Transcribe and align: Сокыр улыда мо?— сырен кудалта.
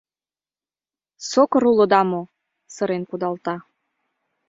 Сокыр 1.29 1.63
улыда 1.71 2.01
мо?— 2.09 2.21
сырен 2.73 3.03
кудалта. 3.09 3.55